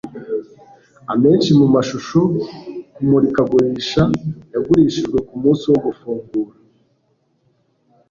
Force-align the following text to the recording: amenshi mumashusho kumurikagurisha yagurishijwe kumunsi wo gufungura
amenshi 1.13 1.49
mumashusho 1.59 2.19
kumurikagurisha 2.93 4.01
yagurishijwe 4.53 5.17
kumunsi 5.27 5.63
wo 5.71 5.79
gufungura 5.85 6.53